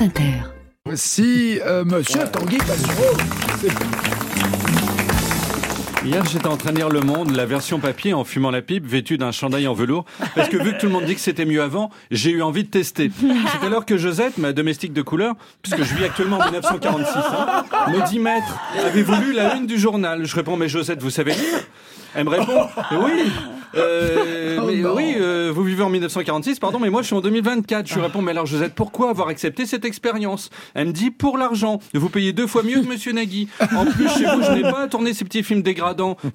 [0.00, 0.94] France.
[0.94, 2.58] Si euh, Monsieur Tanguy
[6.02, 8.86] Hier, j'étais en train de lire Le Monde, la version papier en fumant la pipe,
[8.86, 11.44] vêtu d'un chandail en velours, parce que vu que tout le monde dit que c'était
[11.44, 13.10] mieux avant, j'ai eu envie de tester.
[13.20, 17.64] C'est alors que Josette, ma domestique de couleur, puisque je vis actuellement en 1946, hein,
[17.88, 20.24] me dit Maître, avez-vous lu la une du journal?
[20.24, 21.66] Je réponds Mais Josette, vous savez lire?
[22.14, 23.30] Elle me répond Oui
[23.76, 24.58] euh,
[24.94, 27.86] oui, euh, vous vivez en 1946, pardon, mais moi je suis en 2024.
[27.86, 30.50] Je lui réponds, mais alors Josette, pourquoi avoir accepté cette expérience?
[30.74, 31.80] Elle me dit, pour l'argent.
[31.94, 33.48] Vous payez deux fois mieux que Monsieur Nagui.
[33.76, 35.62] En plus, chez vous, je n'ai pas à tourner ces petits films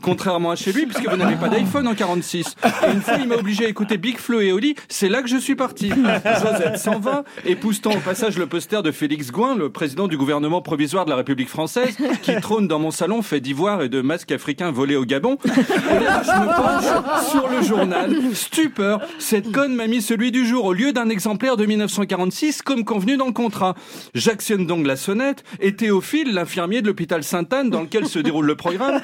[0.01, 2.55] contrairement à chez lui, puisque vous n'avez pas d'iPhone en 46.
[2.87, 4.75] Et une fois, il m'a obligé à écouter Big Flo et Oli.
[4.89, 5.89] C'est là que je suis parti.
[5.89, 10.61] Josette s'en va, époustant au passage le poster de Félix Gouin, le président du gouvernement
[10.61, 14.31] provisoire de la République française, qui trône dans mon salon fait d'ivoire et de masques
[14.31, 15.37] africains volés au Gabon.
[15.45, 18.15] Et là, je me penche sur le journal.
[18.33, 22.85] Stupeur, cette conne m'a mis celui du jour au lieu d'un exemplaire de 1946 comme
[22.85, 23.75] convenu dans le contrat.
[24.13, 28.55] J'actionne donc la sonnette et Théophile, l'infirmier de l'hôpital Sainte-Anne dans lequel se déroule le
[28.55, 29.01] programme,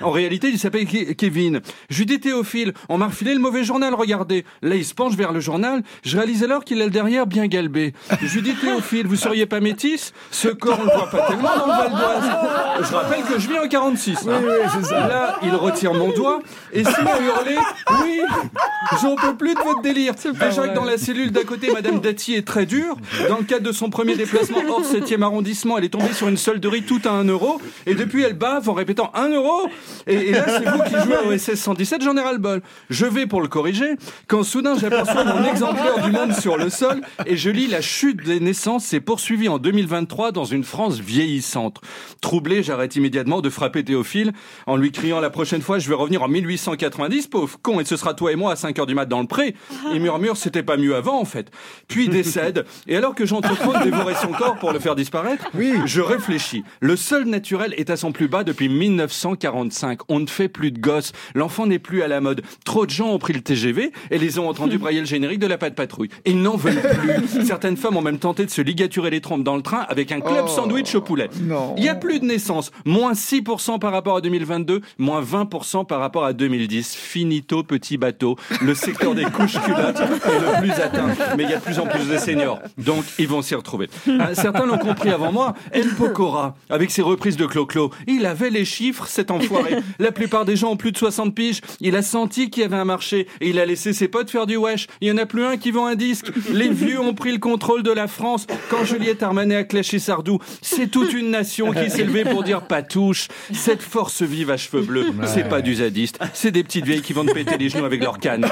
[0.00, 1.60] En réalité, il s'appelle Ke- Kevin.
[1.90, 4.44] Dis Théophile, on m'a refilé le mauvais journal, regardez.
[4.62, 5.82] Là, il se penche vers le journal.
[6.04, 7.92] Je réalise alors qu'il a le derrière bien galbé.
[8.22, 10.12] Dis Théophile, vous seriez pas métis?
[10.30, 12.27] Ce corps, on le voit pas tellement dans le Val.
[12.80, 14.18] Je rappelle que je vis en 46.
[14.28, 14.40] hein.
[15.08, 16.40] Là, il retire mon doigt
[16.72, 17.56] et se met à hurler
[18.02, 18.20] Oui,
[19.02, 20.14] j'en peux plus de votre délire.
[20.14, 22.96] Déjà que dans la cellule d'à côté, Madame Dati est très dure.
[23.28, 26.36] Dans le cadre de son premier déplacement hors 7e arrondissement, elle est tombée sur une
[26.36, 27.60] solderie tout à 1 euro.
[27.86, 29.68] Et depuis, elle bave en répétant 1 euro.
[30.06, 32.62] Et, et là, c'est vous qui jouez au SS 117, j'en ai ras le bol.
[32.90, 33.96] Je vais pour le corriger
[34.28, 38.24] quand soudain j'aperçois mon exemplaire du monde sur le sol et je lis La chute
[38.24, 41.80] des naissances s'est poursuivie en 2023 dans une France vieillissante.
[42.20, 44.32] Troublé, j'arrête immédiatement de frapper Théophile
[44.66, 47.96] en lui criant la prochaine fois je vais revenir en 1890, pauvre con, et ce
[47.96, 49.54] sera toi et moi à 5 heures du mat dans le pré.
[49.94, 51.50] Il murmure c'était pas mieux avant en fait.
[51.88, 52.66] Puis décède.
[52.86, 55.72] Et alors que j'entreprends de dévorer son corps pour le faire disparaître, Oui.
[55.86, 56.62] je réfléchis.
[56.80, 60.00] Le sol naturel est à son plus bas depuis 1945.
[60.08, 61.12] On ne fait plus de gosses.
[61.34, 62.42] L'enfant n'est plus à la mode.
[62.64, 65.46] Trop de gens ont pris le TGV et les ont entendus brailler le générique de
[65.46, 66.08] la patte patrouille.
[66.24, 67.44] Et ils n'en veulent plus.
[67.46, 70.20] Certaines femmes ont même tenté de se ligaturer les trompes dans le train avec un
[70.20, 70.48] club Oh.
[70.48, 71.28] sandwich au poulet.
[71.42, 71.74] Non.
[71.78, 72.24] Il y a plus de
[72.84, 76.94] Moins 6% par rapport à 2022, moins 20% par rapport à 2010.
[76.94, 78.36] Finito petit bateau.
[78.62, 81.08] Le secteur des couches culottes est le plus atteint.
[81.36, 82.58] Mais il y a de plus en plus de seniors.
[82.76, 83.88] Donc, ils vont s'y retrouver.
[84.08, 85.54] Euh, Certains l'ont compris avant moi.
[85.72, 89.76] El Pocora, avec ses reprises de Clo-Clo, il avait les chiffres, cet enfoiré.
[89.98, 91.60] La plupart des gens ont plus de 60 piges.
[91.80, 94.46] Il a senti qu'il y avait un marché et il a laissé ses potes faire
[94.46, 94.86] du wesh.
[95.00, 96.30] Il y en a plus un qui vend un disque.
[96.52, 98.46] Les vieux ont pris le contrôle de la France.
[98.70, 102.62] Quand Juliette Armanet a clasché Sardou, c'est toute une nation qui s'est levée pour dire
[102.62, 103.28] pas touche.
[103.52, 106.18] Cette force vive à cheveux bleus, c'est pas du zadiste.
[106.32, 108.46] C'est des petites vieilles qui vont te péter les genoux avec leur canne.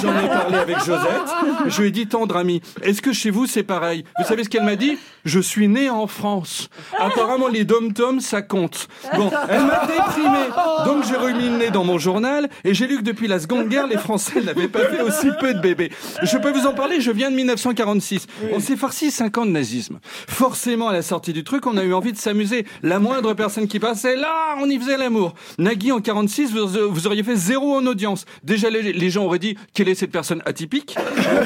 [0.00, 1.28] J'en ai parlé avec Josette.
[1.66, 4.04] Je lui ai dit, tendre ami, est-ce que chez vous c'est pareil?
[4.18, 4.98] Vous savez ce qu'elle m'a dit?
[5.24, 6.68] Je suis né en France.
[6.98, 8.88] Apparemment, les dom-toms, ça compte.
[9.16, 10.38] Bon, elle m'a déprimé.
[10.84, 13.68] Donc j'ai remis le nez dans mon journal et j'ai lu que depuis la Seconde
[13.68, 15.90] Guerre, les Français n'avaient pas fait aussi peu de bébés.
[16.22, 18.26] Je peux vous en parler, je viens de 1946.
[18.52, 19.98] On s'est farci 5 ans de nazisme.
[20.28, 22.64] Forcément, à la sortie du truc, on a eu envie de s'amuser.
[22.82, 25.34] La moindre personne qui passait, là, on y faisait l'amour.
[25.58, 28.26] Nagui, en 46, vous, vous auriez fait zéro en audience.
[28.44, 30.96] Déjà, les, les gens auraient dit, quelle est cette personne atypique?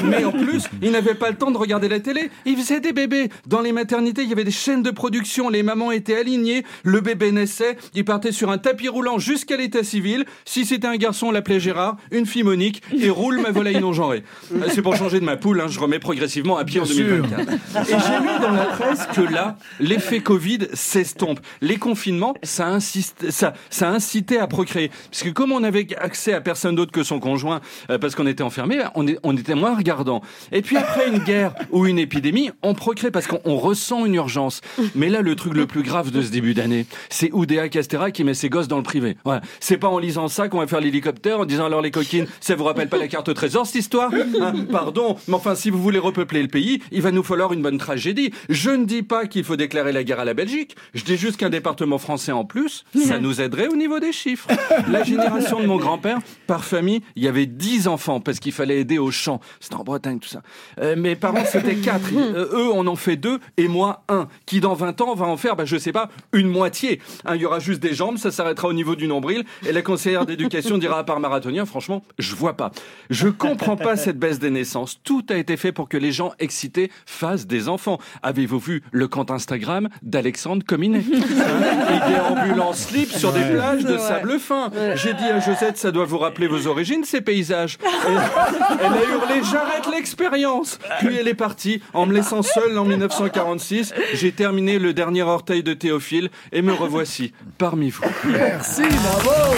[0.03, 2.29] Mais en plus, ils n'avaient pas le temps de regarder la télé.
[2.45, 3.29] Ils faisaient des bébés.
[3.47, 5.47] Dans les maternités, il y avait des chaînes de production.
[5.49, 6.65] Les mamans étaient alignées.
[6.83, 7.77] Le bébé naissait.
[7.93, 10.25] Il partait sur un tapis roulant jusqu'à l'état civil.
[10.43, 11.95] Si c'était un garçon, on l'appelait Gérard.
[12.11, 12.81] Une fille Monique.
[12.93, 14.23] Et roule ma volaille non genrée.
[14.53, 15.61] Euh, C'est pour changer de ma poule.
[15.61, 15.67] hein.
[15.69, 17.05] Je remets progressivement à pied en Bien sûr.
[17.05, 17.51] 2024.
[17.51, 21.39] Et j'ai lu dans la presse que là, l'effet Covid s'estompe.
[21.61, 24.89] Les confinements, ça, insiste, ça, ça a incité à procréer.
[25.11, 28.25] Parce que comme on avait accès à personne d'autre que son conjoint, euh, parce qu'on
[28.25, 30.21] était enfermé, on, est- on était moins regardant.
[30.51, 34.15] Et puis après une guerre ou une épidémie, on procrée parce qu'on on ressent une
[34.15, 34.61] urgence.
[34.95, 38.23] Mais là, le truc le plus grave de ce début d'année, c'est Oudéa Castera qui
[38.23, 39.15] met ses gosses dans le privé.
[39.23, 39.37] Ouais.
[39.59, 42.55] C'est pas en lisant ça qu'on va faire l'hélicoptère, en disant alors les coquines, ça
[42.55, 44.11] vous rappelle pas la carte au trésor cette histoire?
[44.41, 47.61] Hein, Pardon, mais enfin si vous voulez repeupler le pays, il va nous falloir une
[47.61, 48.31] bonne tragédie.
[48.49, 51.37] Je ne dis pas qu'il faut déclarer la guerre à la Belgique, je dis juste
[51.37, 54.47] qu'un département français en plus, ça nous aiderait au niveau des chiffres.
[54.89, 58.79] La génération de mon grand-père, par famille, il y avait 10 enfants parce qu'il fallait
[58.79, 59.39] aider au champ.
[59.59, 60.41] C'était en Bretagne tout ça.
[60.81, 62.11] Euh, mes parents c'était 4.
[62.35, 64.27] eux on en fait deux et moi un.
[64.45, 67.01] Qui dans 20 ans va en faire, bah, je sais pas, une moitié.
[67.25, 69.81] Hein, Il y aura juste des jambes, ça s'arrêtera au niveau du nombril et la
[69.81, 72.71] conseillère d'éducation dira à part marathonien, franchement, je vois pas.
[73.09, 74.99] Je comprends pas cette baisse des naissances.
[75.03, 77.99] Tout a été fait pour que les gens excités fassent des enfants.
[78.23, 81.03] Avez-vous vu le compte Instagram d'Alexandre Cominet?
[81.09, 84.71] hein Il déambule en slip sur des plages de sable fin.
[84.95, 87.77] J'ai dit à Josette, ça doit vous rappeler vos origines, ces paysages.
[88.07, 88.17] Elle,
[88.79, 93.93] elle a hurlé J'arrête l'expérience Puis elle est partie, en me laissant seul en 1946.
[94.13, 98.03] J'ai terminé le dernier orteil de Théophile et me revoici parmi vous.
[98.25, 99.55] Merci, bravo.